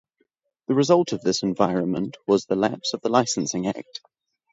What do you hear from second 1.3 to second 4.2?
environment was the lapse of the Licensing Act.